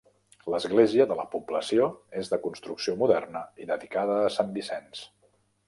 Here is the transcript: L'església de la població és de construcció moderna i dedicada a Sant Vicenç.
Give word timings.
L'església 0.53 1.05
de 1.11 1.17
la 1.19 1.25
població 1.33 1.85
és 2.23 2.33
de 2.33 2.41
construcció 2.47 2.97
moderna 3.03 3.45
i 3.65 3.71
dedicada 3.75 4.19
a 4.25 4.35
Sant 4.41 4.53
Vicenç. 4.59 5.07